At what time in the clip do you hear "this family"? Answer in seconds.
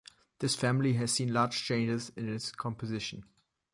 0.39-0.93